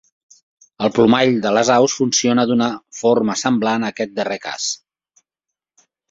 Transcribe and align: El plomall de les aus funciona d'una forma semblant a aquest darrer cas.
El 0.85 0.91
plomall 0.93 1.33
de 1.41 1.49
les 1.57 1.69
aus 1.73 1.97
funciona 1.99 2.45
d'una 2.51 2.69
forma 2.99 3.35
semblant 3.41 3.85
a 3.85 3.91
aquest 3.95 4.15
darrer 4.21 4.39
cas. 4.47 4.71